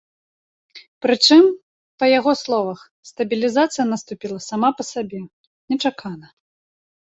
Прычым, 1.05 1.43
па 2.03 2.09
яго 2.19 2.31
словах, 2.43 2.79
стабілізацыя 3.09 3.85
наступіла 3.93 4.39
сама 4.49 4.69
па 4.81 4.89
сабе, 4.93 5.23
нечакана. 5.75 6.27